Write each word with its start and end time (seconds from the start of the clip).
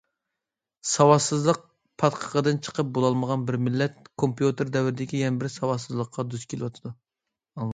ساۋاتسىزلىق 0.91 1.59
پاتقىقىدىن 2.03 2.57
چىقىپ 2.67 2.89
بولالمىغان 2.99 3.43
بىر 3.51 3.59
مىللەت 3.67 4.09
كومپيۇتېر 4.25 4.73
دەۋردىكى 4.77 5.21
يەنە 5.21 5.43
بىر 5.45 5.53
ساۋاتسىزلىققا 5.59 6.27
دۇچ 6.33 6.49
كېلىۋاتىدۇ. 6.55 6.95